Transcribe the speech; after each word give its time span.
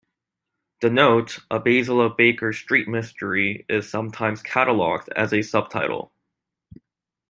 The 0.79 0.89
note 0.89 1.37
"A 1.51 1.59
Basil 1.59 2.01
of 2.01 2.17
Baker 2.17 2.53
Street 2.53 2.87
mystery" 2.87 3.67
is 3.69 3.87
sometimes 3.87 4.41
cataloged 4.41 5.09
as 5.15 5.31
a 5.31 5.43
subtitle. 5.43 6.11